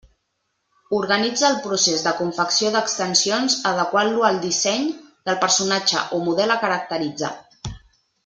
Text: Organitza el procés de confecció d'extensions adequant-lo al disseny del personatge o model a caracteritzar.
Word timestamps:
Organitza 0.99 1.43
el 1.49 1.57
procés 1.65 2.05
de 2.05 2.13
confecció 2.21 2.71
d'extensions 2.75 3.57
adequant-lo 3.73 4.25
al 4.31 4.41
disseny 4.47 4.89
del 5.29 5.39
personatge 5.45 6.03
o 6.19 6.23
model 6.31 6.55
a 6.57 6.61
caracteritzar. 6.65 7.33